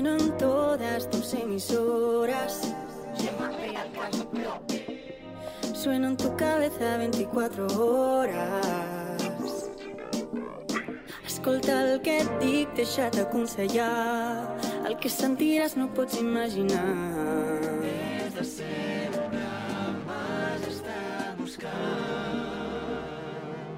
[0.00, 2.72] Suenan todas tus emisoras.
[5.74, 9.28] Suena en tu cabeza 24 horas.
[11.26, 14.56] Escolta el que et dic, deixa't aconsellar.
[14.88, 16.80] El que sentiràs no pots imaginar.
[17.84, 19.44] Des de sempre
[20.06, 22.40] m'has estat buscant.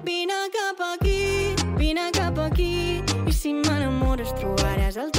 [0.07, 5.12] Vine cap aquí, vine cap aquí, i si m'enamores trobaràs el.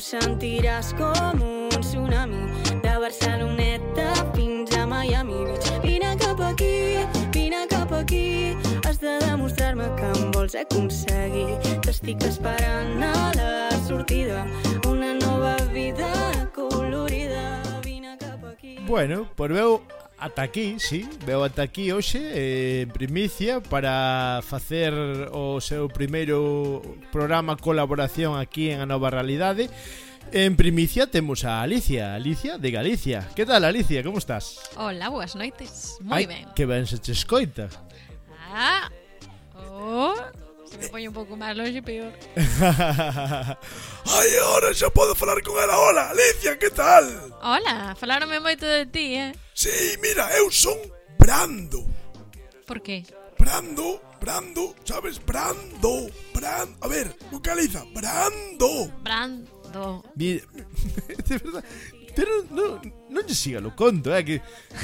[0.00, 2.40] Sentiràs com un tsunami,
[2.80, 5.68] de Barceloneta fins a Miami Beach.
[5.84, 8.56] Vine cap aquí, vine cap aquí,
[8.88, 11.60] has de demostrar-me que em vols aconseguir.
[11.84, 13.52] T'estic esperant a la
[13.84, 14.46] sortida,
[14.88, 16.10] una nova vida
[16.56, 17.60] colorida.
[17.84, 18.78] Vine cap aquí.
[18.88, 19.82] Bueno, pois veu
[20.20, 24.92] ata aquí, sí, veo ata aquí hoxe eh, en primicia para facer
[25.32, 29.72] o seu primeiro programa colaboración aquí en a Nova Realidade.
[30.32, 33.26] En primicia temos a Alicia, Alicia de Galicia.
[33.34, 34.04] Que tal, Alicia?
[34.04, 34.60] Como estás?
[34.76, 35.98] Hola, boas noites.
[36.04, 36.46] Moi ben.
[36.54, 37.66] Que ben se te escoita.
[38.52, 38.92] Ah,
[40.70, 42.14] se me poñe un pouco máis longe, peor.
[44.06, 45.74] Ai, ahora xa podo falar con ela.
[45.74, 47.04] Hola, Alicia, que tal?
[47.42, 49.34] Hola, falaronme moito de ti, eh?
[49.52, 50.78] Sí, mira, eu son
[51.18, 51.84] Brando.
[52.66, 53.04] Por qué?
[53.38, 55.18] Brando, Brando, sabes?
[55.18, 56.76] Brando, Brando.
[56.80, 57.84] A ver, vocaliza.
[57.92, 58.88] Brando.
[59.02, 60.04] Brando.
[60.14, 60.46] Mira,
[61.28, 61.64] de verdad,
[62.14, 64.36] Pero no, non lle siga lo conto, é eh, que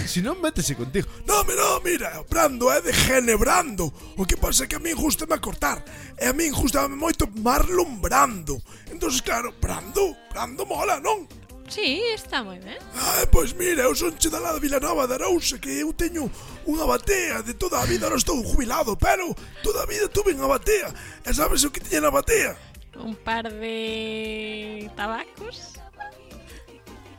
[0.06, 1.08] se non métese contigo.
[1.27, 3.91] No, me no, mira, brando é de Genebrando.
[4.16, 5.83] O que pasa é que a min gustame a cortar.
[6.18, 8.62] E a min gustame moito Marlon Brando.
[8.91, 11.27] Entón, claro, Brando, Brando mola, non?
[11.68, 12.78] Sí, está moi ben.
[12.94, 16.30] Ah, pois mira, eu son che da lá de Vilanova de Arousa que eu teño
[16.62, 19.34] unha batea de toda a vida, non estou jubilado, pero
[19.66, 20.94] toda a vida tuve unha batea.
[21.27, 22.55] E sabes o que tiña na batea?
[22.94, 25.74] Un par de tabacos.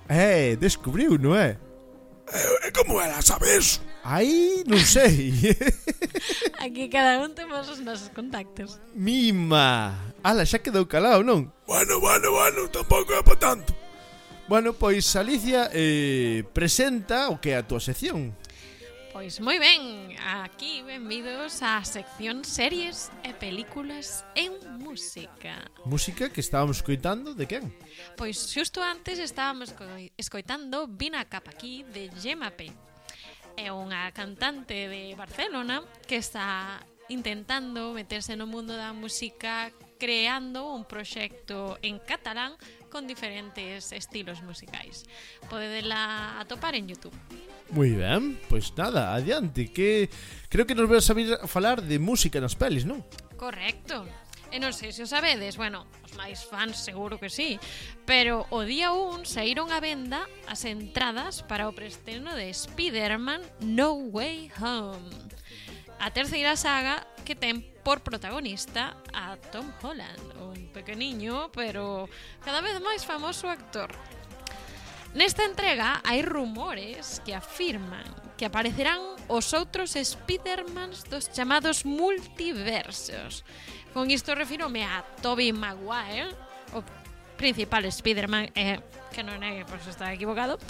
[0.09, 1.59] Eh, descubriu, non é?
[2.63, 3.79] E como era, sabes?
[4.03, 5.35] Aí non sei
[6.63, 11.51] Aquí cada un temos os nosos contactos Mima Ala, xa quedou calado, non?
[11.67, 13.75] Bueno, bueno, bueno, tampouco é pa tanto
[14.47, 18.31] Bueno, pois Alicia eh, presenta o que é a túa sección
[19.17, 20.13] Pois moi ben,
[20.45, 25.57] aquí benvidos á sección series e películas en música.
[25.89, 27.73] Música que estábamos escoitando de quen?
[28.13, 29.73] Pois xusto antes estábamos
[30.21, 32.69] escoitando Vina Capaquí de Gemma P.
[33.57, 40.85] É unha cantante de Barcelona que está intentando meterse no mundo da música creando un
[40.85, 42.53] proxecto en catalán
[42.89, 45.05] con diferentes estilos musicais.
[45.49, 47.15] Podedela atopar en YouTube.
[47.71, 50.09] Moi ben, pois nada, adiante, que
[50.47, 53.03] creo que nos vas a vir falar de música nas pelis, non?
[53.35, 54.07] Correcto.
[54.47, 57.59] E non sei se o sabedes, bueno, os máis fans seguro que sí,
[58.07, 63.99] pero o día 1 saíron a venda as entradas para o preestreno de Spider-Man No
[64.07, 65.11] Way Home
[65.99, 72.07] a terceira saga que ten por protagonista a Tom Holland, un pequeniño, pero
[72.43, 73.91] cada vez máis famoso actor.
[75.15, 78.05] Nesta entrega hai rumores que afirman
[78.37, 83.41] que aparecerán os outros Spidermans dos chamados multiversos.
[83.97, 86.29] Con isto refirome a Tobey Maguire,
[86.77, 86.85] o
[87.35, 88.77] principal Spiderman, eh,
[89.09, 90.61] que non é, pois está equivocado,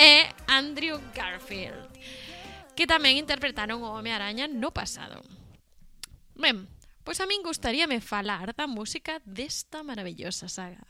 [0.00, 1.92] e Andrew Garfield.
[2.80, 5.20] Que tamén interpretaron o Home-Araña no pasado.
[6.32, 6.64] Ben,
[7.04, 10.80] pois a min gustaríame falar da música desta maravillosa saga.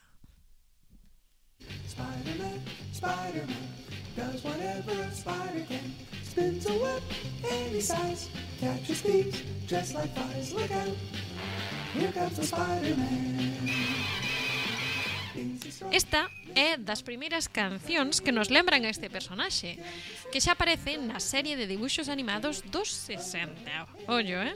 [1.91, 2.63] Spider-Man,
[2.95, 3.67] Spider-Man
[4.15, 5.91] does whatever a spider can.
[6.23, 7.03] Spins a web
[7.43, 8.31] any size,
[8.63, 10.55] catches thieves just like flies.
[10.55, 10.95] Look out,
[11.99, 14.20] here comes the Spider-Man.
[15.91, 19.79] Esta é das primeiras cancións que nos lembran a este personaxe,
[20.35, 24.11] que xa aparece na serie de dibuxos animados dos 60.
[24.11, 24.55] Ollo, eh?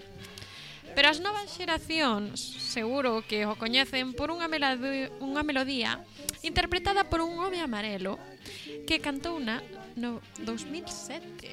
[0.94, 2.38] Pero as novas xeracións
[2.70, 5.98] seguro que o coñecen por unha melodía, unha melodía
[6.46, 8.14] interpretada por un home amarelo
[8.86, 9.58] que cantou na
[9.98, 11.50] no 2007.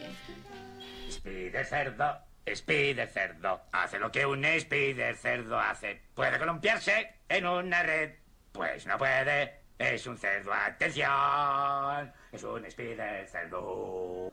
[1.10, 6.02] Spider cerdo, Spider cerdo, hace lo que un Spider cerdo hace.
[6.14, 8.21] Puede columpiarse en una red
[8.52, 9.62] Pues no puede.
[9.78, 12.14] Es un cerdo, atención.
[12.32, 14.32] Es un spider cerdo.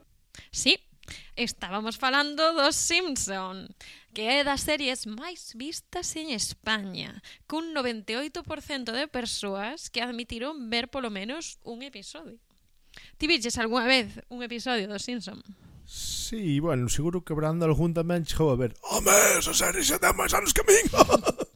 [0.50, 0.78] Sí,
[1.36, 3.68] estábamos falando dos Simpson,
[4.12, 10.92] que é das series máis vistas en España, cun 98% de persoas que admitiron ver
[10.92, 12.36] polo menos un episodio.
[13.16, 15.40] Ti viches algunha vez un episodio dos Simpson?
[15.88, 20.12] Sí, bueno, seguro que Brando algún tamén chegou a ver Home, esa serie xa ten
[20.12, 20.84] máis anos que min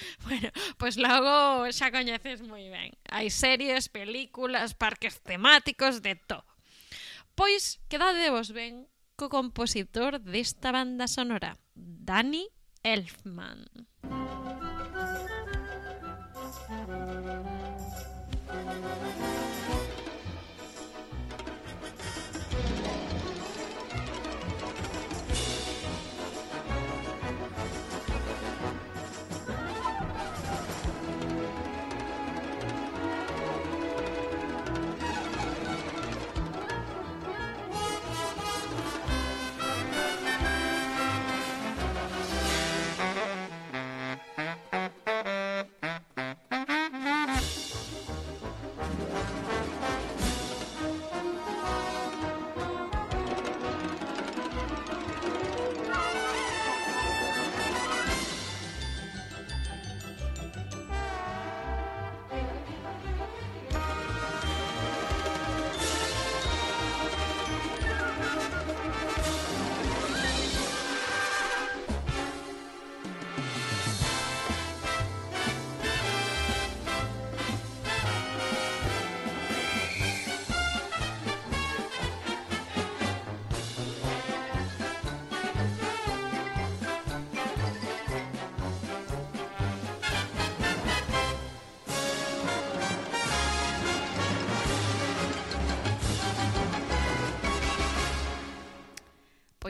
[0.26, 2.92] bueno, pois logo xa coñeces moi ben.
[3.10, 6.44] Hai series, películas, parques temáticos, de todo.
[7.34, 12.48] Pois, quedadevos ben co compositor desta banda sonora, Danny
[12.82, 13.68] Elfman.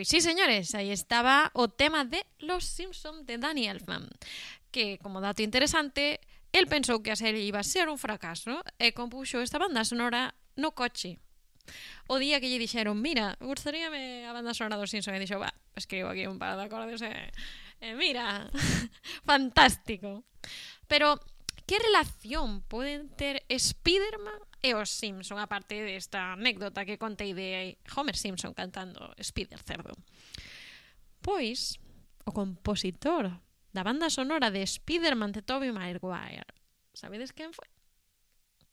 [0.00, 4.08] Pois sí, señores, aí estaba o tema de Los Simpson de Danny Elfman,
[4.72, 6.24] que, como dato interesante,
[6.56, 10.32] el pensou que a serie iba a ser un fracaso e compuxo esta banda sonora
[10.56, 11.20] no coche.
[12.08, 15.52] O día que lle dixeron, mira, gustaríame a banda sonora dos Simpson, e dixo, va,
[15.76, 17.12] escribo aquí un par de acordes e,
[17.84, 18.48] e mira,
[19.28, 20.24] fantástico.
[20.88, 21.20] Pero
[21.70, 27.78] que relación poden ter Spiderman e os Simpson, a parte desta anécdota que contei de
[27.94, 29.94] Homer Simpson cantando Spider Cerdo?
[31.22, 31.78] Pois,
[32.26, 33.30] o compositor
[33.70, 36.42] da banda sonora de Spiderman de Tobey Maguire,
[36.90, 37.70] sabedes quen foi?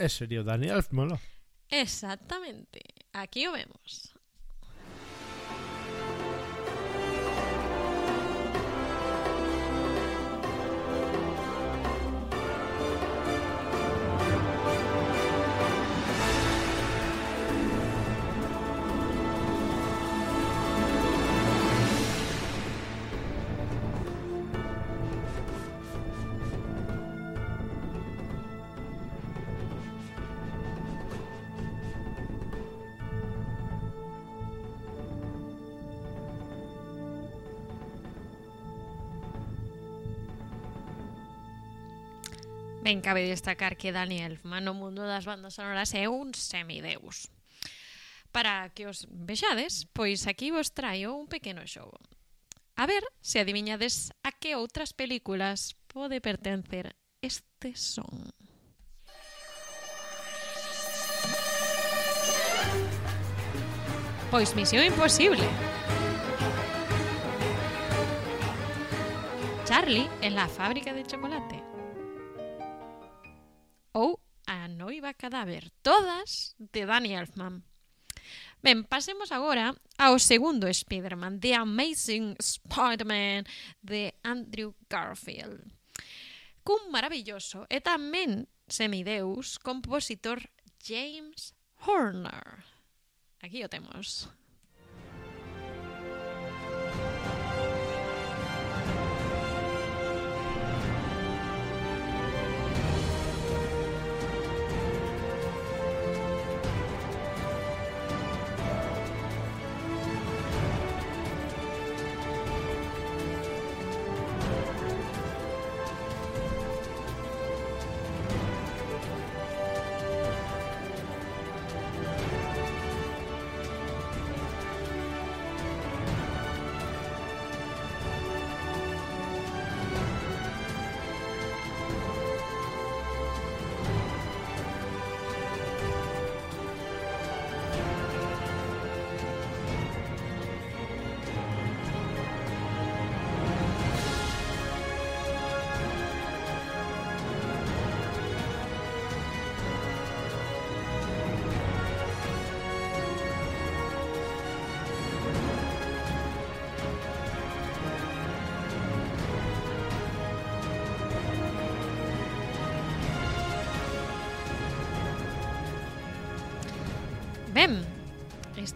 [0.02, 1.22] Ese serio Daniel Danny Elfman,
[1.70, 2.82] Exactamente,
[3.14, 4.17] aquí o vemos.
[42.88, 47.28] Ben, cabe destacar que Dani Elfman no mundo das bandas sonoras é un semideus.
[48.32, 52.00] Para que os vexades, pois aquí vos traio un pequeno xogo.
[52.80, 58.32] A ver se adiviñades a que outras películas pode pertencer este son.
[64.32, 65.44] Pois Misión Imposible.
[69.68, 71.77] Charlie en la fábrica de chocolate
[73.98, 77.68] ou A noiva cadáver, todas de Danny Elfman.
[78.64, 83.44] Ben, pasemos agora ao segundo Spider-Man, The Amazing Spider-Man
[83.84, 85.68] de Andrew Garfield.
[86.64, 90.40] Cun maravilloso e tamén semideus compositor
[90.80, 91.52] James
[91.84, 92.64] Horner.
[93.44, 94.32] Aquí o temos.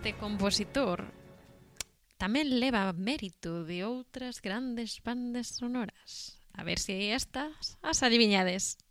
[0.02, 1.14] Este compositor
[2.18, 6.42] tamén leva mérito de outras grandes bandas sonoras.
[6.58, 8.82] A ver se estas as adiviñades.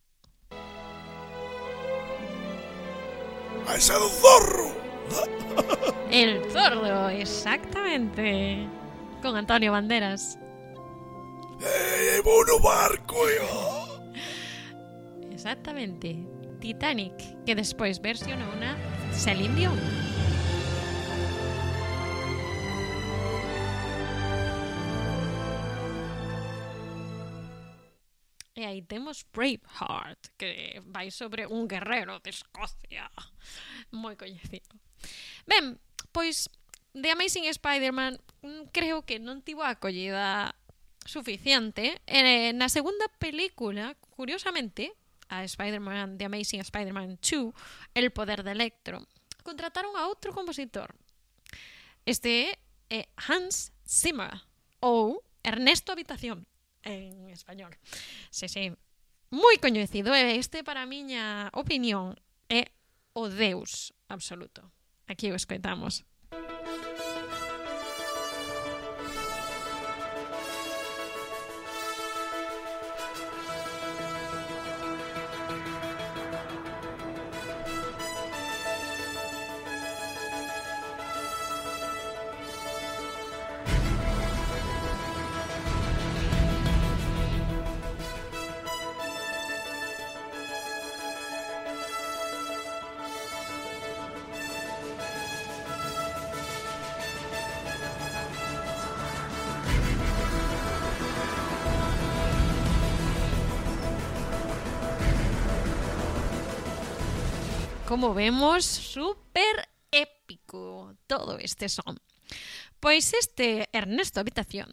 [3.66, 4.70] A esa do zorro.
[6.14, 8.70] El Zorro, exactamente.
[9.18, 10.38] Con Antonio Banderas.
[11.58, 13.18] Eh, vou no barco.
[15.34, 16.22] Exactamente.
[16.62, 18.78] Titanic, que despois versionou na
[19.10, 20.19] Celine Dion.
[28.60, 33.08] E aí temos Braveheart, que vai sobre un guerrero de Escocia,
[33.88, 34.68] moi coñecido.
[35.48, 35.80] Ben,
[36.12, 36.52] pois
[36.92, 40.52] The Amazing Spider-Man mm, creo que non tivo a acollida
[41.08, 42.04] suficiente.
[42.04, 44.92] Eh, na segunda película, curiosamente,
[45.32, 47.56] a Spider-Man, The Amazing Spider-Man 2,
[47.96, 49.08] El poder de Electro,
[49.40, 50.92] contrataron a outro compositor.
[52.04, 52.60] Este
[52.92, 54.36] é Hans Zimmer
[54.84, 56.44] ou Ernesto Habitación
[56.82, 57.76] en español.
[58.30, 58.72] Sí, sí.
[59.30, 60.42] moi coñecido e ¿eh?
[60.42, 62.18] este para a miña opinión
[62.50, 62.74] é
[63.14, 64.74] o deus absoluto.
[65.06, 66.02] Aquí o escoitamos.
[107.90, 111.98] como vemos, super épico todo este son.
[112.78, 114.70] Pois este Ernesto Habitación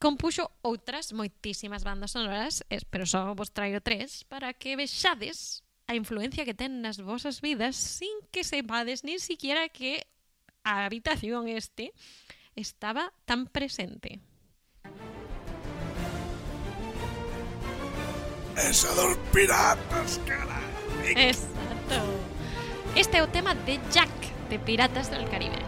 [0.00, 5.92] compuxo outras moitísimas bandas sonoras, eh, pero só vos traio tres, para que vexades a
[5.92, 10.08] influencia que ten nas vosas vidas sin que sepades nin siquiera que
[10.64, 11.92] a habitación este
[12.56, 14.24] estaba tan presente.
[18.56, 20.64] Esa dos piratas, cara.
[21.12, 22.33] Exacto.
[22.96, 24.08] Este é o tema de Jack,
[24.48, 25.58] de Piratas del Caribe.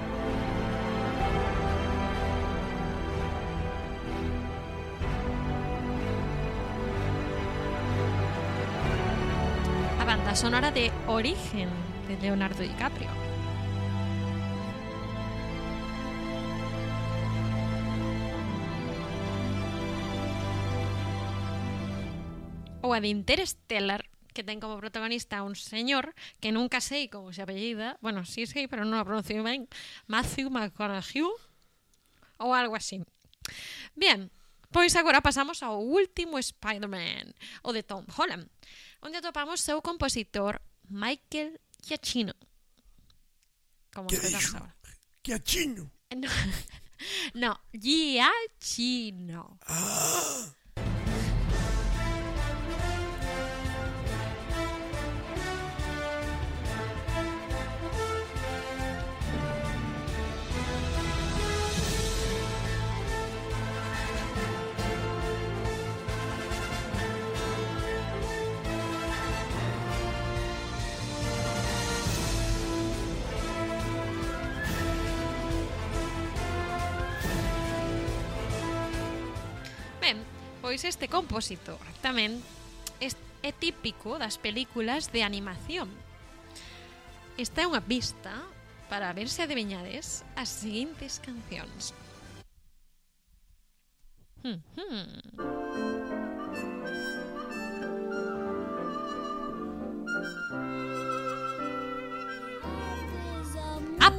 [9.98, 11.68] A banda sonora de Origen,
[12.06, 13.10] de Leonardo DiCaprio.
[22.82, 24.06] Ou a de Interstellar,
[24.36, 26.12] que ten como protagonista un señor
[26.44, 29.64] que nunca sei como se apellida, bueno, sí sei, pero non o pronuncio ben,
[30.12, 33.00] Matthew McConaughey ou algo así.
[33.96, 34.28] Bien,
[34.68, 37.32] pois agora pasamos ao último Spider-Man,
[37.64, 38.44] o de Tom Holland,
[39.00, 40.60] onde atopamos seu compositor
[40.92, 42.36] Michael Giacchino.
[43.96, 44.60] Como Que dixo?
[45.32, 45.88] achiño.
[46.12, 46.28] No,
[47.34, 49.58] no Giacchino.
[49.64, 50.52] Ben,
[80.66, 82.42] Pois este compósito tamén
[82.98, 85.86] é típico das películas de animación.
[87.38, 88.34] Esta é unha pista
[88.90, 91.94] para ver se adivinhades as seguintes cancións.
[94.42, 95.06] Hmm, hmm.
[104.02, 104.18] Ap!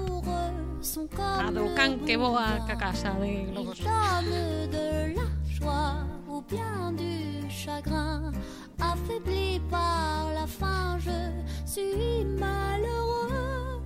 [1.11, 3.83] A do can que voa ca casa de lobos.
[6.49, 8.31] Bien du chagrin.
[8.79, 13.81] Affaibli par la faim, je suis malheureux.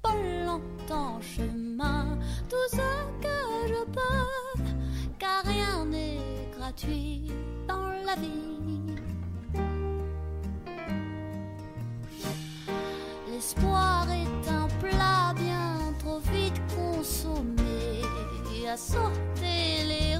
[0.00, 0.14] Pas
[0.46, 2.18] longtemps chemin,
[2.48, 2.76] tout ce
[3.20, 4.62] que je peux,
[5.18, 7.30] car rien n'est gratuit
[7.68, 8.96] dans la vie.
[13.28, 17.52] L'espoir est un plat bien trop vite consommé.
[18.64, 20.16] À sauter les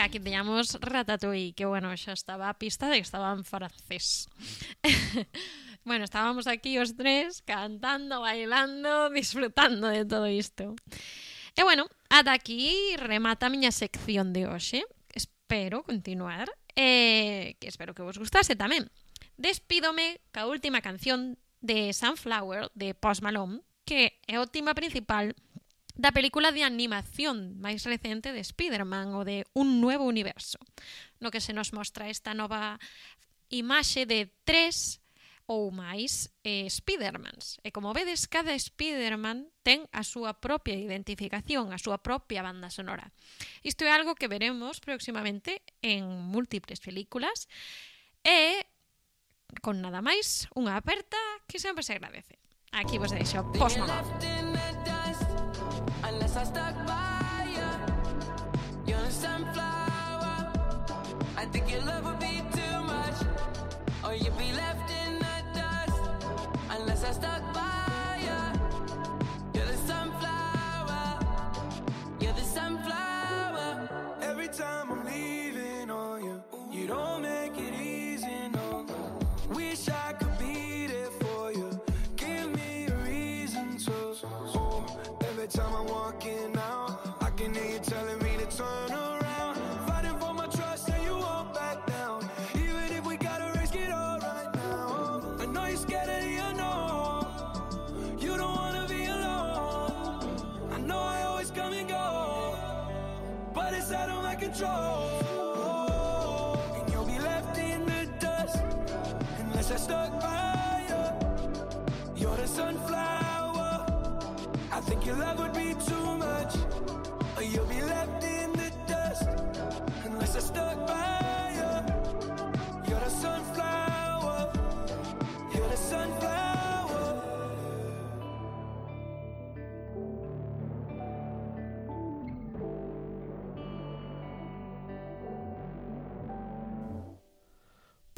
[0.00, 4.28] a que teñamos Ratatouille, que bueno, xa estaba a pista de que estaba en francés.
[5.84, 10.74] bueno, estábamos aquí os tres cantando, bailando, disfrutando de todo isto.
[11.52, 14.88] E bueno, ata aquí remata a miña sección de hoxe.
[15.12, 18.88] Espero continuar e que espero que vos gustase tamén.
[19.36, 25.36] Despídome ca última canción de Sunflower de Post Malone, que é o tema principal
[26.00, 30.56] da película de animación máis recente de Spider-Man ou de Un Nuevo Universo,
[31.20, 32.80] no que se nos mostra esta nova
[33.52, 35.04] imaxe de tres
[35.44, 37.60] ou máis eh, Spidermans.
[37.60, 43.12] E como vedes, cada Spiderman ten a súa propia identificación, a súa propia banda sonora.
[43.60, 47.44] Isto é algo que veremos próximamente en múltiples películas
[48.24, 48.64] e
[49.60, 52.40] con nada máis, unha aperta que sempre se agradece.
[52.72, 54.00] Aquí vos deixo Postmamá.
[56.12, 57.09] Unless I stuck by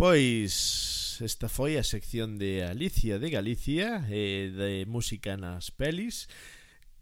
[0.02, 6.26] Pois esta foi a sección de Alicia de Galicia eh, de música nas pelis.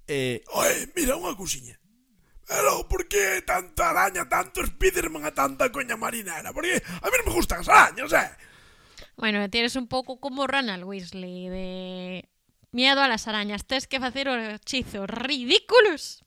[0.04, 1.80] Eh, Oi, mira unha cousiña.
[2.44, 6.52] Pero por que tanta araña, tanto Spiderman a tanta coña marinera?
[6.52, 8.36] Porque a mí non me gustan as arañas, eh?
[9.16, 12.28] Bueno, tienes un pouco como Ronald Weasley de
[12.68, 13.64] miedo a las arañas.
[13.64, 16.20] Tens que facer os hechizos ridículos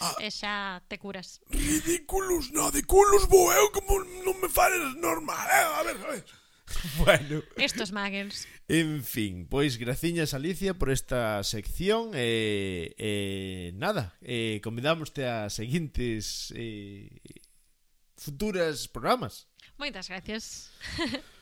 [0.00, 0.16] Ah.
[0.20, 1.40] E xa te curas.
[1.50, 5.44] Ridículos, no, de culos vou eu eh, como non me fales normal.
[5.48, 5.66] Eh?
[5.76, 6.24] A ver, a ver.
[6.98, 7.42] Bueno.
[7.56, 8.46] Estos muggles.
[8.68, 15.50] En fin, pois graciñas Alicia por esta sección e eh, eh, nada, eh convidámoste a
[15.50, 17.10] seguintes eh
[18.16, 19.48] futuras programas.
[19.78, 20.70] Moitas gracias.